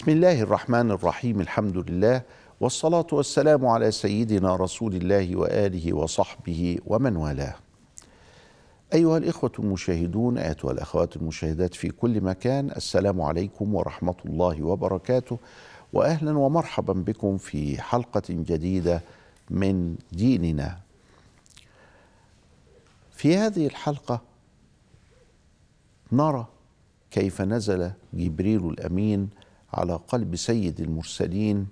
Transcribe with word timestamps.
بسم 0.00 0.10
الله 0.10 0.40
الرحمن 0.40 0.90
الرحيم 0.90 1.40
الحمد 1.40 1.76
لله 1.76 2.22
والصلاة 2.60 3.06
والسلام 3.12 3.66
على 3.66 3.90
سيدنا 3.90 4.56
رسول 4.56 4.94
الله 4.94 5.36
وآله 5.36 5.92
وصحبه 5.92 6.78
ومن 6.86 7.16
والاه. 7.16 7.54
أيها 8.94 9.18
الإخوة 9.18 9.52
المشاهدون 9.58 10.38
أيتها 10.38 10.72
الأخوات 10.72 11.16
المشاهدات 11.16 11.74
في 11.74 11.88
كل 11.88 12.20
مكان 12.20 12.70
السلام 12.70 13.20
عليكم 13.20 13.74
ورحمة 13.74 14.14
الله 14.26 14.62
وبركاته 14.62 15.38
وأهلا 15.92 16.38
ومرحبا 16.38 16.92
بكم 16.92 17.38
في 17.38 17.82
حلقة 17.82 18.22
جديدة 18.28 19.02
من 19.50 19.96
ديننا. 20.12 20.78
في 23.12 23.36
هذه 23.36 23.66
الحلقة 23.66 24.20
نرى 26.12 26.46
كيف 27.10 27.42
نزل 27.42 27.90
جبريل 28.14 28.68
الأمين 28.68 29.39
على 29.72 30.00
قلب 30.08 30.36
سيد 30.36 30.80
المرسلين 30.80 31.66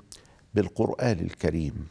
بالقرآن 0.55 1.19
الكريم. 1.19 1.89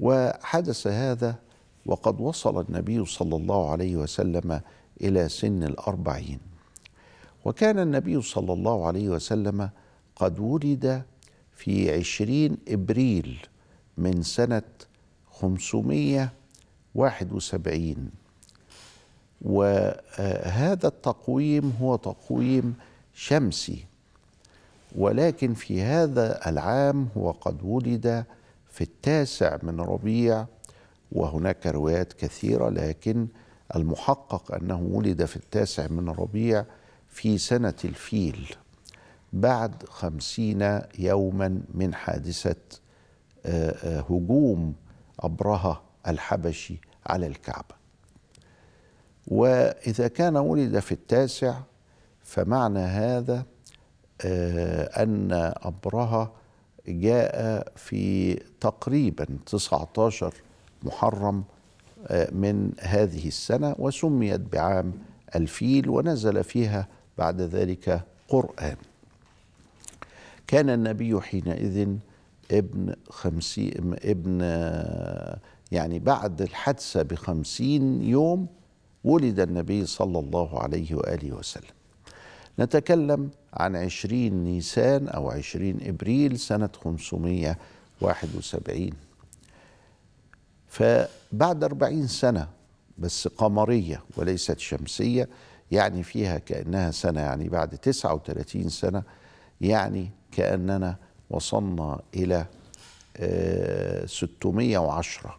وحدث 0.00 0.86
هذا 0.86 1.38
وقد 1.86 2.20
وصل 2.20 2.60
النبي 2.60 3.04
صلى 3.04 3.36
الله 3.36 3.70
عليه 3.70 3.96
وسلم 3.96 4.60
إلى 5.00 5.28
سن 5.28 5.62
الأربعين. 5.62 6.40
وكان 7.44 7.78
النبي 7.78 8.22
صلى 8.22 8.52
الله 8.52 8.86
عليه 8.86 9.08
وسلم 9.08 9.70
قد 10.16 10.38
ولد 10.38 11.02
في 11.56 11.94
عشرين 11.94 12.56
إبريل 12.68 13.46
من 13.98 14.22
سنة 14.22 14.62
خمسمية 15.30 16.32
واحد 16.94 17.32
وسبعين. 17.32 18.10
وهذا 19.42 20.88
التقويم 20.88 21.76
هو 21.80 21.96
تقويم 21.96 22.74
شمسي 23.14 23.84
ولكن 24.96 25.54
في 25.54 25.82
هذا 25.82 26.48
العام 26.48 27.08
هو 27.16 27.30
قد 27.30 27.62
ولد 27.62 28.24
في 28.70 28.80
التاسع 28.80 29.58
من 29.62 29.80
ربيع 29.80 30.46
وهناك 31.12 31.66
روايات 31.66 32.12
كثيرة 32.12 32.68
لكن 32.68 33.26
المحقق 33.76 34.54
أنه 34.54 34.80
ولد 34.82 35.24
في 35.24 35.36
التاسع 35.36 35.86
من 35.86 36.08
ربيع 36.08 36.64
في 37.08 37.38
سنة 37.38 37.74
الفيل 37.84 38.54
بعد 39.32 39.82
خمسين 39.88 40.80
يوما 40.98 41.60
من 41.74 41.94
حادثة 41.94 42.56
هجوم 44.10 44.74
أبرهة 45.20 45.82
الحبشي 46.08 46.80
على 47.06 47.26
الكعبة. 47.26 47.74
وإذا 49.26 50.08
كان 50.08 50.36
ولد 50.36 50.78
في 50.78 50.92
التاسع 50.92 51.54
فمعنى 52.22 52.78
هذا 52.78 53.44
أن 54.24 55.28
أبرهة 55.62 56.32
جاء 56.88 57.66
في 57.76 58.34
تقريبا 58.60 59.26
19 59.46 60.34
محرم 60.82 61.44
من 62.32 62.72
هذه 62.80 63.28
السنة 63.28 63.74
وسميت 63.78 64.40
بعام 64.40 64.92
الفيل 65.36 65.88
ونزل 65.88 66.44
فيها 66.44 66.88
بعد 67.18 67.40
ذلك 67.40 68.04
قرآن. 68.28 68.76
كان 70.46 70.70
النبي 70.70 71.20
حينئذ 71.20 71.88
ابن 72.50 72.94
خمسين 73.10 73.96
ابن 74.04 74.40
يعني 75.72 75.98
بعد 75.98 76.42
الحادثة 76.42 77.02
بخمسين 77.02 78.02
يوم 78.02 78.46
ولد 79.04 79.40
النبي 79.40 79.86
صلى 79.86 80.18
الله 80.18 80.62
عليه 80.62 80.94
وآله 80.94 81.32
وسلم. 81.32 81.81
نتكلم 82.58 83.30
عن 83.54 83.76
عشرين 83.76 84.44
نيسان 84.44 85.08
أو 85.08 85.30
عشرين 85.30 85.78
إبريل 85.82 86.38
سنة 86.38 86.70
خمسمية 86.84 87.58
واحد 88.00 88.28
وسبعين. 88.36 88.92
فبعد 90.68 91.64
أربعين 91.64 92.06
سنة 92.06 92.48
بس 92.98 93.28
قمرية 93.28 94.02
وليست 94.16 94.58
شمسية 94.58 95.28
يعني 95.70 96.02
فيها 96.02 96.38
كأنها 96.38 96.90
سنة 96.90 97.20
يعني 97.20 97.48
بعد 97.48 97.78
تسعة 97.78 98.14
وثلاثين 98.14 98.68
سنة 98.68 99.02
يعني 99.60 100.10
كأننا 100.32 100.96
وصلنا 101.30 102.00
إلى 102.14 102.46
ستمية 104.06 104.78
وعشرة. 104.78 105.38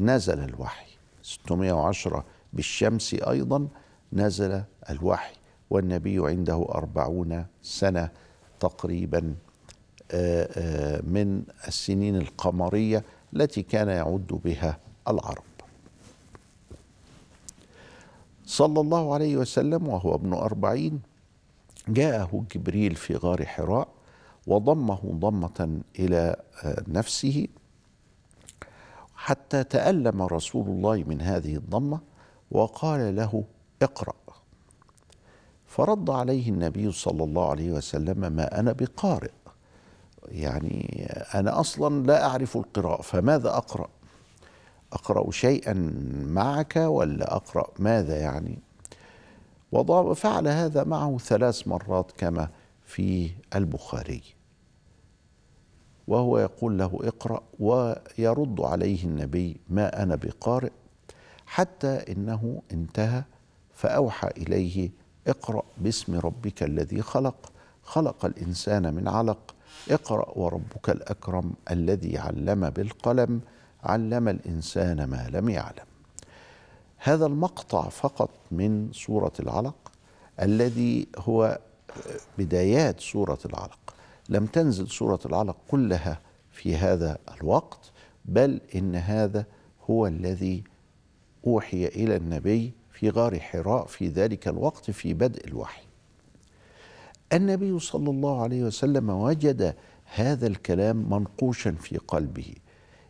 نزل 0.00 0.44
الوحي. 0.44 0.90
ستمية 1.22 1.72
وعشرة 1.72 2.24
بالشمس 2.52 3.14
أيضا 3.14 3.68
نزل 4.12 4.62
الوحي. 4.90 5.34
والنبي 5.70 6.28
عنده 6.28 6.66
أربعون 6.74 7.46
سنة 7.62 8.08
تقريبا 8.60 9.34
من 11.02 11.42
السنين 11.68 12.16
القمرية 12.16 13.04
التي 13.34 13.62
كان 13.62 13.88
يعد 13.88 14.40
بها 14.44 14.78
العرب. 15.08 15.42
صلى 18.46 18.80
الله 18.80 19.14
عليه 19.14 19.36
وسلم 19.36 19.88
وهو 19.88 20.14
ابن 20.14 20.32
أربعين 20.32 21.00
جاءه 21.88 22.44
جبريل 22.54 22.94
في 22.94 23.16
غار 23.16 23.46
حراء 23.46 23.88
وضمه 24.46 25.00
ضمة 25.04 25.80
إلى 25.98 26.36
نفسه 26.88 27.46
حتى 29.14 29.64
تألم 29.64 30.22
رسول 30.22 30.66
الله 30.68 31.04
من 31.06 31.20
هذه 31.20 31.56
الضمة 31.56 32.00
وقال 32.50 33.16
له 33.16 33.44
اقرأ. 33.82 34.14
فرد 35.70 36.10
عليه 36.10 36.48
النبي 36.48 36.92
صلى 36.92 37.24
الله 37.24 37.50
عليه 37.50 37.72
وسلم 37.72 38.32
ما 38.32 38.60
أنا 38.60 38.72
بقارئ. 38.72 39.30
يعني 40.28 41.06
أنا 41.34 41.60
أصلا 41.60 42.06
لا 42.06 42.26
أعرف 42.26 42.56
القراءة 42.56 43.02
فماذا 43.02 43.48
أقرأ؟ 43.48 43.88
أقرأ 44.92 45.30
شيئا 45.30 45.92
معك 46.26 46.76
ولا 46.76 47.36
أقرأ 47.36 47.70
ماذا 47.78 48.16
يعني؟ 48.16 48.58
وفعل 49.72 50.48
هذا 50.48 50.84
معه 50.84 51.18
ثلاث 51.18 51.68
مرات 51.68 52.12
كما 52.18 52.48
في 52.84 53.30
البخاري. 53.54 54.22
وهو 56.08 56.38
يقول 56.38 56.78
له 56.78 56.98
اقرأ 57.02 57.42
ويرد 57.58 58.60
عليه 58.60 59.04
النبي 59.04 59.60
ما 59.68 60.02
أنا 60.02 60.14
بقارئ 60.14 60.72
حتى 61.46 62.12
إنه 62.12 62.62
انتهى 62.72 63.24
فأوحى 63.72 64.28
إليه 64.28 64.99
اقرأ 65.26 65.62
باسم 65.78 66.18
ربك 66.18 66.62
الذي 66.62 67.02
خلق. 67.02 67.52
خلق 67.82 68.24
الإنسان 68.24 68.94
من 68.94 69.08
علق. 69.08 69.54
اقرأ 69.90 70.38
وربك 70.38 70.90
الأكرم 70.90 71.52
الذي 71.70 72.18
علم 72.18 72.70
بالقلم. 72.70 73.40
علم 73.84 74.28
الإنسان 74.28 75.04
ما 75.04 75.28
لم 75.32 75.48
يعلم. 75.48 75.84
هذا 76.96 77.26
المقطع 77.26 77.88
فقط 77.88 78.30
من 78.50 78.92
سورة 78.92 79.32
العلق 79.40 79.92
الذي 80.42 81.06
هو 81.18 81.58
بدايات 82.38 83.00
سورة 83.00 83.38
العلق. 83.44 83.94
لم 84.28 84.46
تنزل 84.46 84.88
سورة 84.88 85.20
العلق 85.26 85.56
كلها 85.68 86.20
في 86.52 86.76
هذا 86.76 87.18
الوقت 87.40 87.90
بل 88.24 88.60
إن 88.74 88.96
هذا 88.96 89.46
هو 89.90 90.06
الذي 90.06 90.64
أوحي 91.46 91.86
إلى 91.86 92.16
النبي 92.16 92.72
في 92.92 93.10
غار 93.10 93.40
حراء 93.40 93.86
في 93.86 94.08
ذلك 94.08 94.48
الوقت 94.48 94.90
في 94.90 95.14
بدء 95.14 95.46
الوحي. 95.46 95.82
النبي 97.32 97.78
صلى 97.78 98.10
الله 98.10 98.42
عليه 98.42 98.62
وسلم 98.62 99.10
وجد 99.10 99.74
هذا 100.14 100.46
الكلام 100.46 100.96
منقوشا 101.10 101.72
في 101.72 101.96
قلبه 101.96 102.54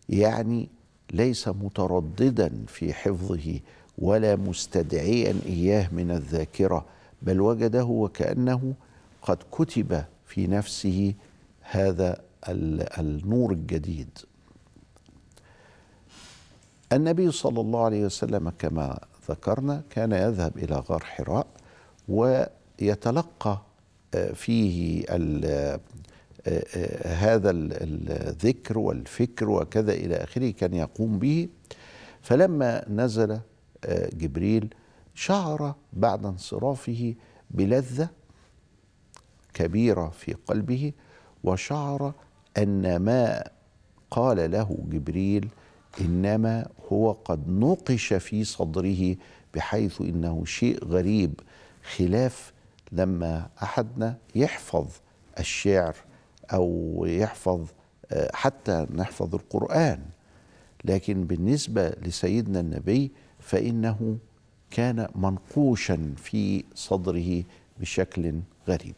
يعني 0.09 0.69
ليس 1.13 1.49
مترددا 1.49 2.65
في 2.67 2.95
حفظه 2.95 3.61
ولا 3.99 4.37
مستدعيا 4.37 5.37
إياه 5.47 5.89
من 5.93 6.11
الذاكرة 6.11 6.85
بل 7.23 7.41
وجده 7.41 7.85
وكأنه 7.85 8.75
قد 9.23 9.39
كتب 9.53 10.05
في 10.27 10.47
نفسه 10.47 11.15
هذا 11.61 12.21
النور 12.99 13.53
الجديد. 13.53 14.19
النبي 16.93 17.31
صلى 17.31 17.61
الله 17.61 17.85
عليه 17.85 18.05
وسلم 18.05 18.51
كما 18.51 18.99
ذكرنا 19.31 19.83
كان 19.91 20.13
يذهب 20.13 20.59
إلى 20.59 20.77
غار 20.77 21.05
حراء 21.05 21.47
ويتلقى 22.09 23.63
فيه 24.35 25.05
هذا 27.07 27.51
الذكر 27.51 28.79
والفكر 28.79 29.51
وكذا 29.51 29.93
إلى 29.93 30.17
آخره 30.17 30.51
كان 30.51 30.75
يقوم 30.75 31.19
به. 31.19 31.49
فلما 32.23 32.85
نزل 32.89 33.41
جبريل 34.13 34.75
شعر 35.15 35.75
بعد 35.93 36.27
انصرافه 36.27 37.15
بلذة 37.51 38.09
كبيرة 39.55 40.09
في 40.09 40.33
قلبه 40.33 40.93
وشعر 41.45 42.13
أن 42.59 42.97
ما 42.97 43.45
قال 44.11 44.51
له 44.51 44.79
جبريل 44.89 45.49
إنما 46.01 46.67
هو 46.93 47.13
قد 47.13 47.49
نقش 47.49 48.13
في 48.13 48.45
صدره 48.45 49.17
بحيث 49.55 50.01
إنه 50.01 50.45
شيء 50.45 50.85
غريب 50.85 51.41
خلاف 51.97 52.53
لما 52.93 53.49
أحدنا 53.63 54.17
يحفظ 54.35 54.87
الشعر 55.39 55.97
أو 56.53 57.05
يحفظ 57.09 57.67
آه، 58.13 58.31
حتى 58.35 58.87
نحفظ 58.95 59.35
القرآن. 59.35 60.03
لكن 60.85 61.25
بالنسبة 61.25 61.89
لسيدنا 61.89 62.61
النبي 62.61 63.11
فإنه 63.41 64.19
كان 64.71 65.09
منقوشا 65.15 66.15
في 66.17 66.65
صدره 66.75 67.43
بشكل 67.81 68.41
غريب. 68.69 68.95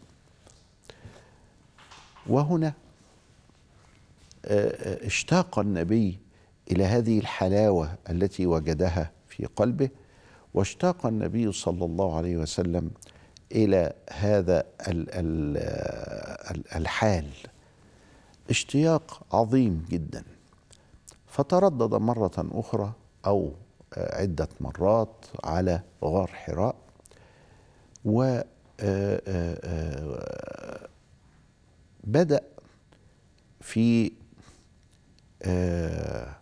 وهنا 2.26 2.72
آه، 4.44 4.68
آه، 4.68 5.06
اشتاق 5.06 5.58
النبي 5.58 6.18
إلى 6.70 6.85
هذه 6.85 7.19
الحلاوة 7.19 7.94
التي 8.11 8.47
وجدها 8.47 9.11
في 9.29 9.47
قلبه 9.47 9.88
واشتاق 10.55 11.06
النبي 11.06 11.53
صلى 11.53 11.85
الله 11.85 12.17
عليه 12.17 12.37
وسلم 12.37 12.91
إلى 13.53 13.93
هذا 14.11 14.64
الحال. 16.76 17.29
اشتياق 18.50 19.26
عظيم 19.32 19.87
جدا. 19.91 20.25
فتردد 21.26 21.94
مرة 21.94 22.32
أخرى 22.38 22.93
أو 23.26 23.53
عدة 23.97 24.49
مرات 24.61 25.26
على 25.44 25.81
غار 26.05 26.26
حراء 26.26 26.76
و 28.05 28.43
آه، 28.81 29.23
آه، 29.29 29.59
آه، 35.44 36.41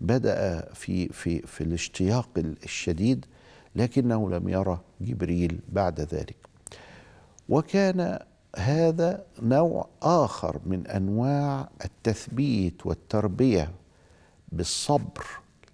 بدأ 0.00 0.68
في 0.74 1.08
في 1.08 1.40
في 1.40 1.60
الاشتياق 1.60 2.28
الشديد 2.38 3.26
لكنه 3.76 4.30
لم 4.30 4.48
يرى 4.48 4.80
جبريل 5.00 5.60
بعد 5.68 6.00
ذلك. 6.00 6.36
وكان 7.48 8.18
هذا 8.56 9.24
نوع 9.42 9.88
آخر 10.02 10.60
من 10.66 10.86
أنواع 10.86 11.68
التثبيت 11.84 12.86
والتربية 12.86 13.70
بالصبر 14.52 15.26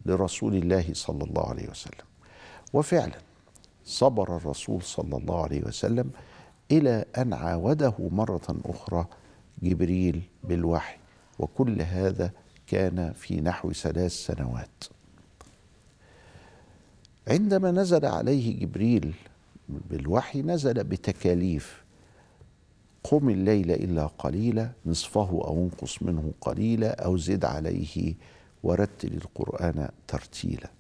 لرسول 0.07 0.55
الله 0.55 0.85
صلى 0.93 1.25
الله 1.25 1.49
عليه 1.49 1.69
وسلم. 1.69 2.07
وفعلا 2.73 3.19
صبر 3.85 4.37
الرسول 4.37 4.83
صلى 4.83 5.17
الله 5.17 5.43
عليه 5.43 5.63
وسلم 5.65 6.11
إلى 6.71 7.05
أن 7.19 7.33
عاوده 7.33 7.95
مرة 7.99 8.57
أخرى 8.65 9.07
جبريل 9.63 10.23
بالوحي. 10.45 10.98
وكل 11.39 11.83
هذا 11.83 12.31
كان 12.67 13.13
في 13.13 13.41
نحو 13.41 13.73
ثلاث 13.73 14.13
سنوات. 14.13 14.85
عندما 17.29 17.71
نزل 17.71 18.07
عليه 18.07 18.61
جبريل 18.61 19.15
بالوحي 19.69 20.43
نزل 20.43 20.85
بتكاليف. 20.85 21.85
قم 23.05 23.31
الليل 23.31 23.71
إلا 23.71 24.07
قليلا 24.07 24.71
نصفه 24.87 25.31
أو 25.31 25.63
انقص 25.65 26.03
منه 26.03 26.33
قليلا 26.41 27.05
أو 27.05 27.17
زد 27.17 27.45
عليه 27.45 28.15
ورتل 28.63 29.15
القرآن 29.15 29.89
ترتيلا. 30.09 30.71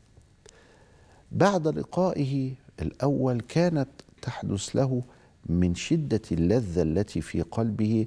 بعد 1.32 1.68
لقائه 1.68 2.52
الأول 2.82 3.40
كانت 3.40 3.88
تحدث 4.22 4.76
له 4.76 5.02
من 5.46 5.74
شدة 5.74 6.22
اللذة 6.32 6.82
التي 6.82 7.20
في 7.20 7.42
قلبه 7.42 8.06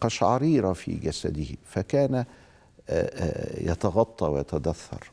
قشعريره 0.00 0.72
في 0.72 0.94
جسده 0.94 1.46
فكان 1.64 2.14
آه، 2.14 2.24
آه، 2.88 3.70
يتغطى 3.70 4.26
ويتدثر 4.26 5.10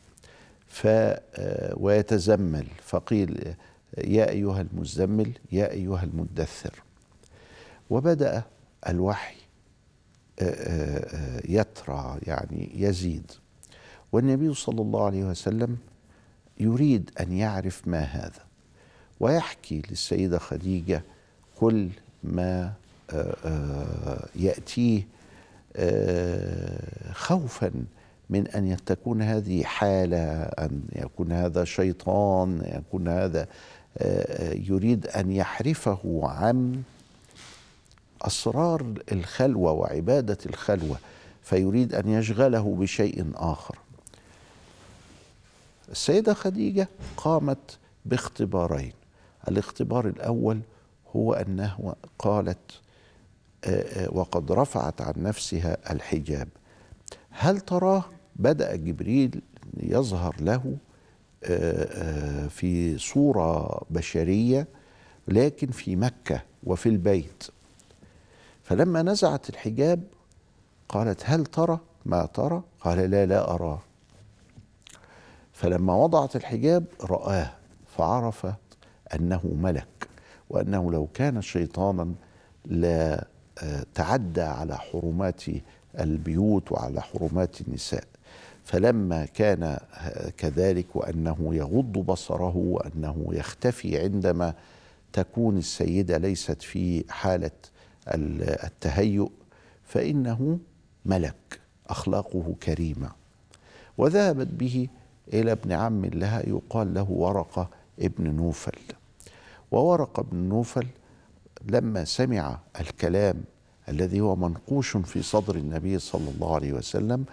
ف 0.67 0.87
آه، 0.87 1.73
ويتزمل 1.77 2.65
فقيل 2.83 3.53
يا 3.97 4.29
أيها 4.29 4.61
المزمل 4.61 5.31
يا 5.51 5.71
أيها 5.71 6.03
المدثر. 6.03 6.83
وبدأ 7.89 8.43
الوحي 8.89 9.35
يترى 11.45 12.19
يعني 12.23 12.71
يزيد. 12.75 13.31
والنبي 14.11 14.53
صلى 14.53 14.81
الله 14.81 15.05
عليه 15.05 15.23
وسلم 15.23 15.77
يريد 16.59 17.11
أن 17.19 17.33
يعرف 17.33 17.87
ما 17.87 17.99
هذا 17.99 18.45
ويحكي 19.19 19.81
للسيدة 19.89 20.39
خديجة 20.39 21.03
كل 21.59 21.89
ما 22.23 22.73
ياتيه 24.35 25.07
آه، 25.75 27.13
خوفا 27.13 27.71
من 28.29 28.47
أن 28.47 28.77
تكون 28.85 29.21
هذه 29.21 29.63
حالة 29.63 30.41
أن 30.43 30.81
يكون 30.95 31.31
هذا 31.31 31.63
شيطان 31.63 32.61
يكون 32.65 33.07
هذا 33.07 33.47
يريد 34.53 35.07
أن 35.07 35.31
يحرفه 35.31 36.21
عن 36.23 36.81
أسرار 38.21 38.93
الخلوة 39.11 39.71
وعبادة 39.71 40.37
الخلوة 40.45 40.97
فيريد 41.43 41.95
أن 41.95 42.09
يشغله 42.09 42.75
بشيء 42.79 43.31
آخر. 43.35 43.77
السيدة 45.91 46.33
خديجة 46.33 46.87
قامت 47.17 47.77
باختبارين. 48.05 48.93
الاختبار 49.47 50.07
الأول 50.07 50.59
هو 51.15 51.33
أنه 51.33 51.95
قالت 52.19 52.57
آه، 52.57 52.77
آه، 52.77 52.82
وقد 54.11 54.51
رفعت 54.51 55.01
عن 55.01 55.13
نفسها 55.17 55.93
الحجاب. 55.93 56.47
هل 57.29 57.59
تراه؟ 57.59 58.03
بدأ 58.35 58.75
جبريل 58.75 59.41
يظهر 59.77 60.35
له 60.39 60.77
آه، 61.43 62.47
في 62.47 62.97
صورة 62.97 63.81
بشرية 63.89 64.67
لكن 65.27 65.67
في 65.67 65.95
مكة 65.95 66.41
وفي 66.63 66.89
البيت. 66.89 67.43
فلما 68.63 69.01
نزعت 69.01 69.49
الحجاب 69.49 70.03
قالت 70.89 71.21
هل 71.25 71.45
ترى؟ 71.45 71.79
ما 72.05 72.25
ترى؟ 72.25 72.63
قال 72.79 72.97
لا 73.11 73.25
لا 73.25 73.51
أراه. 73.53 73.79
فلما 75.53 75.95
وضعت 75.95 76.35
الحجاب 76.35 76.85
رآه 77.01 77.51
فعرف 77.97 78.47
أنه 79.15 79.41
ملك 79.61 80.07
وأنه 80.49 80.91
لو 80.91 81.07
كان 81.13 81.41
شيطانا 81.41 82.13
لا 82.65 83.13
آه، 83.19 83.25
تعدى 83.95 84.41
على 84.41 84.77
حرمات 84.77 85.43
البيوت 85.99 86.71
وعلى 86.71 87.01
حرمات 87.01 87.61
النساء. 87.61 88.03
فلما 88.63 89.25
كان 89.25 89.77
كذلك 90.37 90.95
وأنه 90.95 91.55
يغض 91.55 91.91
بصره 91.91 92.57
وأنه 92.57 93.27
يختفي 93.31 93.99
عندما 93.99 94.53
تكون 95.13 95.57
السيدة 95.57 96.17
ليست 96.17 96.61
في 96.61 97.03
حالة 97.09 97.51
التهيؤ 98.63 99.29
فإنه 99.83 100.59
ملك 101.05 101.59
أخلاقه 101.87 102.55
كريمة. 102.63 103.11
وذهبت 103.97 104.47
به 104.47 104.87
إلى 105.33 105.51
ابن 105.51 105.71
عم 105.71 106.05
لها 106.05 106.49
يقال 106.49 106.93
له 106.93 107.11
ورقة 107.11 107.69
ابن 107.99 108.29
نوفل. 108.29 108.79
وورقة 109.71 110.23
بن 110.23 110.37
نوفل 110.37 110.87
لما 111.67 112.05
سمع 112.05 112.59
الكلام 112.79 113.43
الذي 113.89 114.21
هو 114.21 114.35
منقوش 114.35 114.97
في 114.97 115.21
صدر 115.21 115.55
النبي 115.55 115.99
صلى 115.99 116.29
الله 116.29 116.55
عليه 116.55 116.73
وسلم 116.73 117.25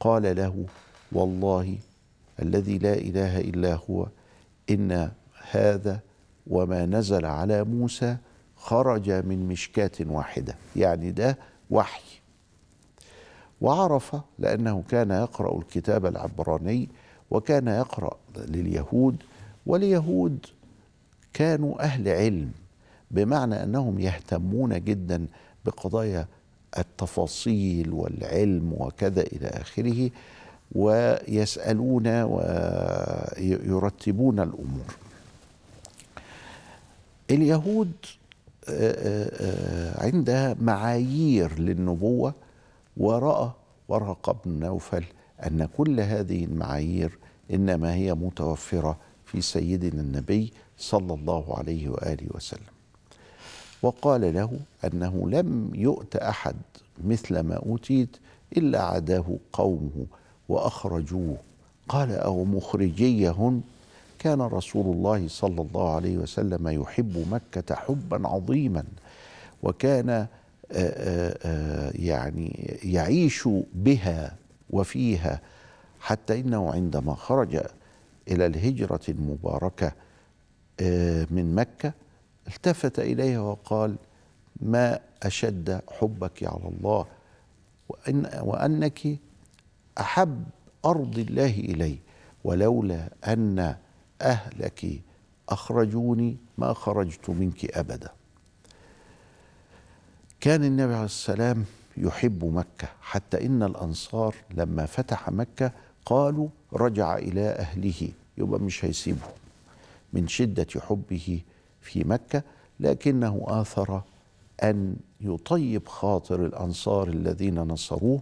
قال 0.00 0.36
له 0.36 0.66
والله 1.12 1.78
الذي 2.42 2.78
لا 2.78 2.94
إله 2.94 3.40
إلا 3.40 3.74
هو 3.90 4.06
إن 4.70 5.10
هذا 5.50 6.00
وما 6.46 6.86
نزل 6.86 7.24
على 7.24 7.64
موسى 7.64 8.16
خرج 8.56 9.10
من 9.10 9.48
مشكاة 9.48 9.90
واحدة. 10.00 10.54
يعني 10.76 11.10
ده 11.10 11.38
وحي. 11.70 12.20
وعرف 13.60 14.16
لأنه 14.38 14.82
كان 14.88 15.10
يقرأ 15.10 15.58
الكتاب 15.58 16.06
العبراني 16.06 16.88
وكان 17.30 17.68
يقرأ 17.68 18.16
لليهود 18.36 19.22
واليهود 19.66 20.46
كانوا 21.32 21.82
أهل 21.82 22.08
علم. 22.08 22.52
بمعنى 23.10 23.62
أنهم 23.62 23.98
يهتمون 23.98 24.84
جدا 24.84 25.26
بقضايا 25.64 26.26
التفاصيل 26.78 27.92
والعلم 27.92 28.72
وكذا 28.78 29.20
إلى 29.22 29.46
آخره 29.46 30.10
ويسألون 30.72 32.06
ويرتبون 33.38 34.40
الأمور. 34.40 34.94
اليهود 37.30 37.92
عندها 39.98 40.56
معايير 40.60 41.58
للنبوة 41.58 42.34
ورأى 42.96 43.50
ورقة 43.88 44.36
بن 44.44 44.60
نوفل 44.60 45.04
أن 45.46 45.68
كل 45.76 46.00
هذه 46.00 46.44
المعايير 46.44 47.18
إنما 47.52 47.94
هي 47.94 48.14
متوفرة 48.14 48.98
في 49.24 49.40
سيدنا 49.40 50.00
النبي 50.02 50.52
صلى 50.78 51.14
الله 51.14 51.58
عليه 51.58 51.88
وآله 51.88 52.26
وسلم. 52.34 52.77
وقال 53.82 54.34
له 54.34 54.50
أنه 54.84 55.30
لم 55.30 55.70
يؤت 55.74 56.16
أحد 56.16 56.56
مثل 57.04 57.40
ما 57.40 57.54
أوتيت 57.54 58.16
إلا 58.56 58.82
عداه 58.82 59.36
قومه 59.52 60.06
وأخرجوه. 60.48 61.36
قال 61.88 62.12
أو 62.12 62.44
مخرجيهن؟ 62.44 63.62
كان 64.18 64.40
رسول 64.40 64.96
الله 64.96 65.28
صلى 65.28 65.62
الله 65.62 65.94
عليه 65.94 66.16
وسلم 66.18 66.68
يحب 66.68 67.26
مكة 67.30 67.74
حبا 67.74 68.28
عظيما 68.28 68.84
وكان 69.62 70.10
آه، 70.10 70.28
آه، 70.72 71.38
آه، 71.42 71.92
يعني 71.94 72.78
يعيش 72.84 73.48
بها 73.74 74.36
وفيها 74.70 75.40
حتى 76.00 76.40
إنه 76.40 76.72
عندما 76.72 77.14
خرج 77.14 77.60
إلى 78.28 78.46
الهجرة 78.46 79.00
المباركة 79.08 79.92
من 81.30 81.54
مكة 81.54 81.92
التفت 82.48 82.98
إليها 82.98 83.40
وقال 83.40 83.96
ما 84.60 85.00
أشد 85.22 85.80
حبك 85.90 86.44
على 86.44 86.68
الله 86.78 87.06
وإن 87.88 88.30
وأنك 88.42 89.18
أحب 90.00 90.44
أرض 90.84 91.18
الله 91.18 91.50
إلي 91.50 91.98
ولولا 92.44 93.08
أن 93.26 93.76
أهلك 94.22 95.00
أخرجوني 95.48 96.36
ما 96.58 96.72
خرجت 96.72 97.30
منك 97.30 97.64
أبدا. 97.78 98.10
كان 100.40 100.64
النبي 100.64 100.94
عليه 100.94 101.04
السلام 101.04 101.64
يحب 101.96 102.44
مكة 102.44 102.88
حتى 103.00 103.46
إن 103.46 103.62
الأنصار 103.62 104.34
لما 104.54 104.86
فتح 104.86 105.28
مكة 105.30 105.72
قالوا 106.06 106.48
رجع 106.72 107.16
إلى 107.16 107.48
أهله. 107.48 108.08
يبقى 108.38 108.60
مش 108.60 108.84
هيسيبه. 108.84 109.26
من 110.12 110.28
شدة 110.28 110.66
حبه 110.80 111.40
في 111.88 112.04
مكة 112.04 112.42
لكنه 112.80 113.44
آثر 113.46 114.02
أن 114.62 114.96
يطيب 115.20 115.88
خاطر 115.88 116.46
الأنصار 116.46 117.08
الذين 117.08 117.58
نصروه. 117.58 118.20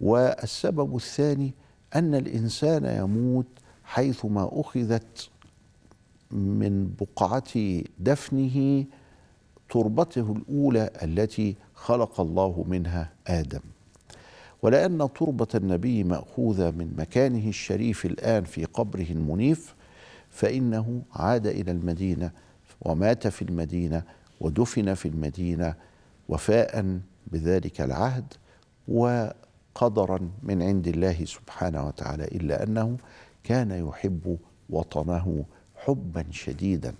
والسبب 0.00 0.96
الثاني 0.96 1.54
أن 1.94 2.14
الإنسان 2.14 2.84
يموت 2.84 3.46
حيثما 3.84 4.50
أخذت 4.52 5.30
من 6.30 6.94
بقعة 7.00 7.82
دفنه 7.98 8.84
تربته 9.70 10.32
الأولى 10.32 10.90
التي 11.02 11.56
خلق 11.74 12.20
الله 12.20 12.64
منها 12.68 13.12
آدم. 13.26 13.60
ولأن 14.62 15.08
تربة 15.14 15.46
النبي 15.54 16.04
مأخوذة 16.04 16.70
من 16.70 16.94
مكانه 16.98 17.48
الشريف 17.48 18.06
الآن 18.06 18.44
في 18.44 18.64
قبره 18.64 19.06
المنيف 19.10 19.74
فإنه 20.30 21.02
عاد 21.12 21.46
إلى 21.46 21.70
المدينة 21.70 22.30
ومات 22.80 23.26
في 23.28 23.42
المدينة 23.42 24.02
ودفن 24.40 24.94
في 24.94 25.08
المدينة 25.08 25.74
وفاء 26.28 27.00
بذلك 27.26 27.80
العهد 27.80 28.34
وقدرا 28.88 30.30
من 30.42 30.62
عند 30.62 30.88
الله 30.88 31.24
سبحانه 31.24 31.86
وتعالى 31.86 32.24
إلا 32.24 32.62
أنه 32.62 32.96
كان 33.44 33.70
يحب 33.70 34.38
وطنه 34.70 35.44
حبا 35.76 36.24
شديدا. 36.30 36.94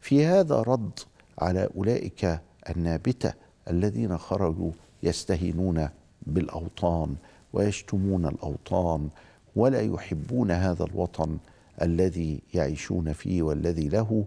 في 0.00 0.26
هذا 0.26 0.62
رد 0.62 0.98
على 1.38 1.68
أولئك 1.76 2.40
النابتة 2.70 3.32
الذين 3.70 4.18
خرجوا 4.18 4.70
يستهينون 5.02 5.88
بالأوطان 6.26 7.14
ويشتمون 7.52 8.26
الأوطان 8.26 9.08
ولا 9.56 9.80
يحبون 9.80 10.50
هذا 10.50 10.84
الوطن 10.84 11.38
الذي 11.82 12.40
يعيشون 12.54 13.12
فيه 13.12 13.42
والذي 13.42 13.88
له 13.88 14.24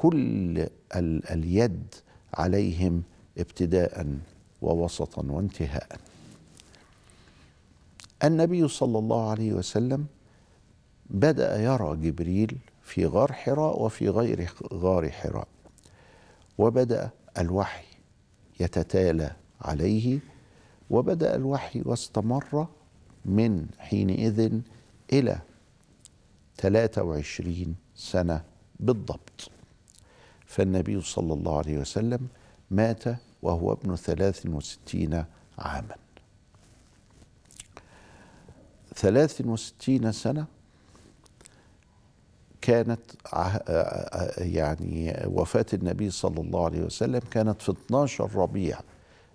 كل 0.00 0.66
اليد 1.30 1.94
عليهم 2.34 3.02
ابتداء 3.38 4.06
ووسطا 4.62 5.22
وانتهاء. 5.22 6.00
النبي 8.24 8.68
صلى 8.68 8.98
الله 8.98 9.30
عليه 9.30 9.52
وسلم 9.52 10.06
بدأ 11.10 11.62
يرى 11.62 11.96
جبريل 11.96 12.58
في 12.82 13.06
غار 13.06 13.32
حراء 13.32 13.82
وفي 13.82 14.08
غير 14.08 14.50
غار 14.72 15.10
حراء 15.10 15.48
وبدأ 16.58 17.10
الوحي 17.38 17.84
يتتالى 18.60 19.32
عليه 19.60 20.18
وبدأ 20.90 21.36
الوحي 21.36 21.82
واستمر 21.84 22.66
من 23.24 23.66
حينئذ 23.78 24.60
إلى 25.12 25.38
23 26.56 27.74
سنة 27.96 28.44
بالضبط. 28.80 29.50
فالنبي 30.50 31.00
صلى 31.00 31.34
الله 31.34 31.58
عليه 31.58 31.78
وسلم 31.78 32.28
مات 32.70 33.04
وهو 33.42 33.72
ابن 33.72 33.96
63 33.96 35.24
عاما. 35.58 35.94
63 38.94 40.12
سنة 40.12 40.46
كانت 42.60 43.00
يعني 44.38 45.22
وفاة 45.26 45.66
النبي 45.74 46.10
صلى 46.10 46.40
الله 46.40 46.64
عليه 46.64 46.80
وسلم 46.82 47.20
كانت 47.30 47.62
في 47.62 47.72
12 47.72 48.36
ربيع 48.36 48.80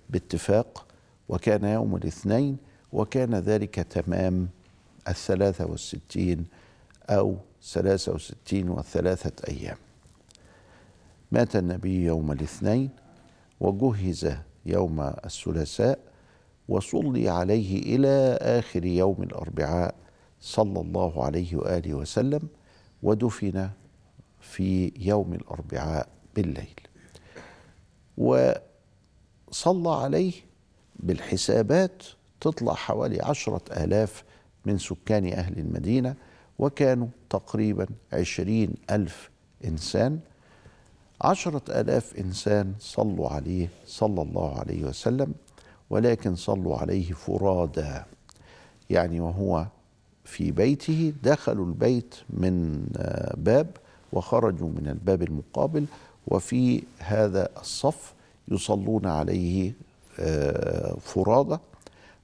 باتفاق 0.09 0.85
وكان 1.29 1.63
يوم 1.65 1.95
الاثنين 1.95 2.57
وكان 2.93 3.35
ذلك 3.35 3.75
تمام 3.75 4.49
الثلاثة 5.07 5.65
والستين 5.65 6.45
أو 7.09 7.37
ثلاثة 7.63 8.13
وستين 8.13 8.69
وثلاثة 8.69 9.47
أيام. 9.47 9.77
مات 11.35 11.55
النبي 11.55 12.03
يوم 12.03 12.31
الاثنين 12.31 12.89
وجهز 13.59 14.33
يوم 14.65 15.01
الثلاثاء 15.01 15.99
وصلي 16.67 17.29
عليه 17.29 17.95
إلى 17.95 18.37
آخر 18.41 18.85
يوم 18.85 19.23
الأربعاء 19.23 19.95
صلى 20.39 20.81
الله 20.81 21.23
عليه 21.25 21.55
وآله 21.55 21.93
وسلم 21.93 22.41
ودفن 23.03 23.69
في 24.39 24.91
يوم 24.99 25.33
الأربعاء 25.33 26.07
بالليل. 26.35 26.79
وصلى 28.17 29.89
عليه 29.89 30.33
بالحسابات 30.95 32.03
تطلع 32.41 32.73
حوالي 32.73 33.21
عشرة 33.21 33.83
آلاف 33.83 34.23
من 34.65 34.77
سكان 34.77 35.33
أهل 35.33 35.59
المدينة 35.59 36.15
وكانوا 36.59 37.07
تقريبا 37.29 37.87
عشرين 38.13 38.73
ألف 38.91 39.29
إنسان 39.65 40.19
عشرة 41.21 41.61
آلاف 41.81 42.15
إنسان 42.19 42.73
صلوا 42.79 43.29
عليه 43.29 43.69
صلى 43.85 44.21
الله 44.21 44.59
عليه 44.59 44.83
وسلم 44.83 45.33
ولكن 45.89 46.35
صلوا 46.35 46.77
عليه 46.77 47.11
فرادى 47.13 47.93
يعني 48.89 49.19
وهو 49.19 49.65
في 50.23 50.51
بيته 50.51 51.13
دخلوا 51.23 51.65
البيت 51.65 52.15
من 52.29 52.85
آه، 52.97 53.35
باب 53.37 53.67
وخرجوا 54.13 54.69
من 54.69 54.87
الباب 54.87 55.23
المقابل 55.23 55.85
وفي 56.27 56.83
هذا 56.99 57.49
الصف 57.61 58.13
يصلون 58.47 59.05
عليه 59.05 59.73
آه، 60.19 60.97
فرادى 61.01 61.57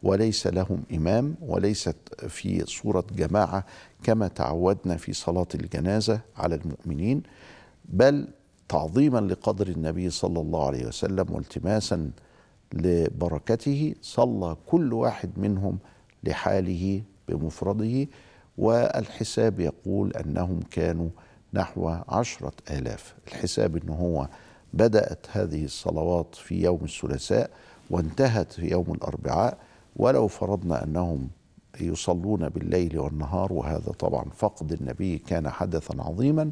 وليس 0.03 0.48
لهم 0.48 0.83
إمام 0.93 1.36
وليست 1.41 1.95
في 2.27 2.65
صورة 2.65 3.03
جماعة 3.15 3.65
كما 4.03 4.27
تعودنا 4.27 4.98
في 4.98 5.13
صلاة 5.13 5.48
الجنازة 5.55 6.19
على 6.38 6.55
المؤمنين 6.55 7.24
بل 7.86 8.27
تعظيما 8.72 9.20
لقدر 9.20 9.68
النبي 9.68 10.10
صلى 10.10 10.40
الله 10.40 10.66
عليه 10.68 10.86
وسلم 10.86 11.25
والتماسا 11.30 12.12
لبركته 12.74 13.96
صلى 14.01 14.58
كل 14.68 14.94
واحد 14.94 15.30
منهم 15.38 15.80
لحاله 16.24 17.01
بمفرده 17.28 18.08
والحساب 18.58 19.60
يقول 19.60 20.12
أنهم 20.12 20.60
كانوا 20.72 21.10
نحو 21.54 21.90
عشرة 22.10 22.54
آلاف. 22.72 23.16
الحساب 23.28 23.78
أنه 23.78 23.94
هو 23.94 24.28
بدأت 24.74 25.25
هذه 25.32 25.66
الصلوات 25.66 26.36
في 26.36 26.62
يوم 26.63 26.80
الثلاثاء 26.84 27.50
وانتهت 27.90 28.51
في 28.54 28.72
يوم 28.72 28.94
الأربعاء 28.94 29.58
ولو 29.96 30.28
فرضنا 30.28 30.84
أنهم 30.84 31.30
يصلون 31.82 32.50
بالليل 32.50 33.00
والنهار 33.00 33.54
وهذا 33.54 33.92
طبعا 33.92 34.25
فقد 34.36 34.72
النبي 34.72 35.18
كان 35.18 35.50
حدثا 35.50 36.01
عظيما 36.01 36.51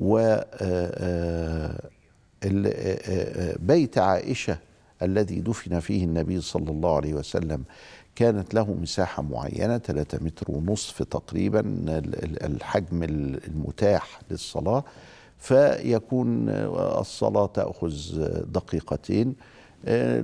و 0.00 0.18
آه، 0.18 1.90
آه، 2.42 3.56
بيت 3.60 3.98
عائشة 3.98 4.58
الذي 5.02 5.40
دفن 5.40 5.80
فيه 5.80 6.04
النبي 6.04 6.40
صلى 6.40 6.70
الله 6.70 6.96
عليه 6.96 7.14
وسلم 7.14 7.64
كانت 8.14 8.54
له 8.54 8.74
مساحة 8.82 9.22
معينة 9.22 9.78
3 9.78 10.18
متر 10.24 10.46
ونصف 10.48 11.02
تقريبا 11.02 11.62
الحجم 12.44 13.02
المتاح 13.02 14.20
للصلاة 14.30 14.84
فيكون 15.38 16.48
الصلاة 16.98 17.46
تأخذ 17.46 17.94
دقيقتين. 18.44 19.34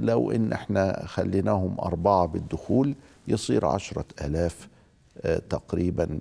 لو 0.01 0.31
إن 0.31 0.53
إحنا 0.53 1.07
خليناهم 1.07 1.77
أربعة 1.81 2.27
بالدخول 2.27 2.95
يصير 3.29 3.67
عشرة 3.67 4.05
آلاف 4.25 4.69
تقريبا 5.51 6.21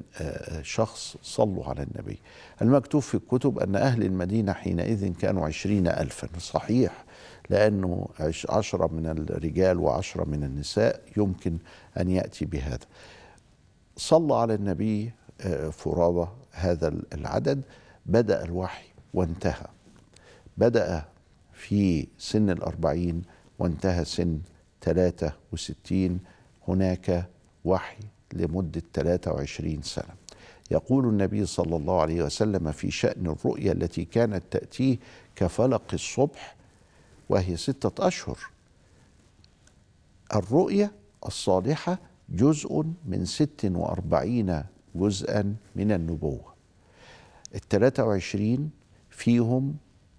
شخص 0.62 1.18
صلوا 1.22 1.66
على 1.66 1.84
النبي. 1.84 2.20
المكتوب 2.62 3.02
في 3.02 3.16
الكتب 3.16 3.60
أن 3.60 3.75
أهل 3.75 4.04
المدينة 4.04 4.54
حينئذ 4.54 5.14
كانوا 5.14 5.46
عشرين 5.46 5.88
ألفا. 5.88 6.40
صحيح 6.40 7.06
لأنه 7.50 8.08
عشرة 8.50 8.88
من 8.88 9.06
الرجال 9.06 9.80
وعشرة 9.80 10.24
من 10.24 10.44
النساء 10.44 11.02
يمكن 11.18 11.58
أن 12.00 12.10
يأتي 12.10 12.46
بهذا. 12.46 12.86
صلى 13.98 14.36
على 14.36 14.54
النبي 14.54 15.12
فرادى 15.72 16.28
هذا 16.52 16.94
العدد. 17.14 17.62
بدأ 18.06 18.44
الوحي 18.44 18.88
وانتهى. 19.14 19.68
بدأ 20.58 21.06
في 21.54 22.08
سن 22.18 22.50
الأربعين 22.50 23.22
وانتهى 23.60 24.06
سن 24.06 24.40
63 24.82 26.20
هناك 26.68 27.25
وحي 27.66 28.04
لمدة 28.34 28.82
23 28.94 29.82
سنة. 29.82 30.15
يقول 30.72 31.05
النبي 31.05 31.46
صلى 31.46 31.75
الله 31.75 32.01
عليه 32.01 32.24
وسلم 32.24 32.72
في 32.72 32.91
شأن 32.91 33.27
الرؤيا 33.27 33.72
التي 33.72 34.05
كانت 34.05 34.44
تأتيه 34.51 34.98
كفلق 35.36 35.84
الصبح 35.94 36.55
وهي 37.29 37.58
ستة 37.58 38.08
أشهر. 38.08 38.39
الرؤيا 40.36 40.91
الصالحة 41.25 41.98
جزء 42.29 42.84
من 43.05 43.25
ست 43.25 43.72
وأربعين 43.72 44.63
جزءا 44.96 45.55
من 45.75 45.91
النبوة. 45.91 46.53
الثلاثة 47.55 48.05
وعشرين 48.05 48.70
فيهم 49.10 49.75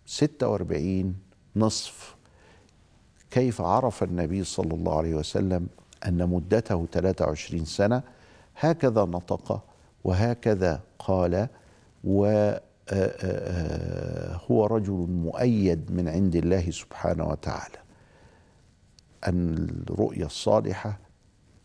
ستة 0.06 0.48
وأربعين 0.48 1.16
نصف. 1.56 2.16
كيف 3.30 3.60
عرف 3.60 4.02
النبي 4.02 4.44
صلى 4.44 4.75
الله 4.75 4.98
عليه 4.98 5.14
وسلم 5.14 5.68
أن 6.07 6.29
مدته 6.29 6.87
23 6.93 7.65
سنة 7.65 8.03
هكذا 8.57 9.05
نطق 9.05 9.62
وهكذا 10.05 10.81
قال 10.99 11.49
وهو 12.05 12.61
رجل 14.67 15.07
مؤيد 15.11 15.91
من 15.91 16.09
عند 16.09 16.37
الله 16.37 16.71
سبحانه 16.71 17.29
وتعالى. 17.29 17.79
أن 19.29 19.69
الرؤيا 19.91 20.26
الصالحة 20.26 20.99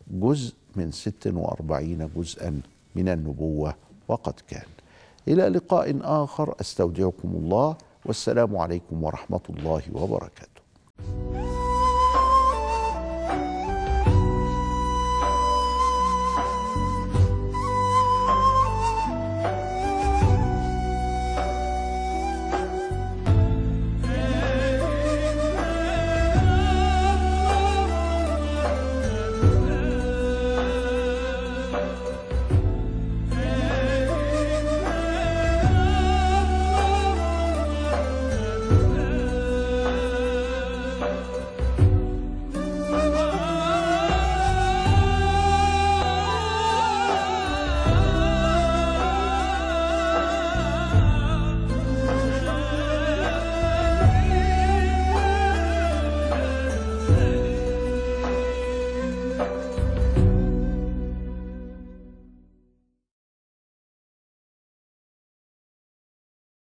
جزء 0.08 0.54
من 0.76 0.92
46 0.92 2.10
جزءا 2.16 2.62
من 2.96 3.10
النبوة 3.10 3.76
وقد 4.08 4.34
كان. 4.48 4.66
إلى 5.28 5.50
لقاء 5.50 6.00
آخر 6.02 6.56
أستودعكم 6.62 7.30
الله 7.36 7.78
والسلام 8.06 8.58
عليكم 8.58 9.04
ورحمة 9.04 9.42
الله 9.50 9.82
وبركاته. 9.94 10.61